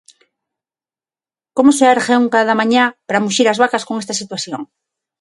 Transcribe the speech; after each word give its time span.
Como 1.57 1.71
se 1.77 1.85
ergue 1.93 2.15
un 2.23 2.27
cada 2.35 2.57
mañá 2.61 2.83
para 3.07 3.23
muxir 3.23 3.47
as 3.47 3.61
vacas 3.63 3.83
con 3.87 3.95
esta 4.01 4.19
situación? 4.21 4.61